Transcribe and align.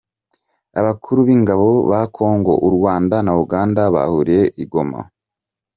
Abakuru 0.79 1.19
b’Ingabo 1.27 1.69
ba 1.89 2.01
congo, 2.15 2.53
u 2.67 2.69
Rwanda 2.75 3.15
na 3.25 3.31
Uganda 3.43 3.81
bahuriye 3.95 4.43
i 4.63 4.65
Goma 4.71 4.99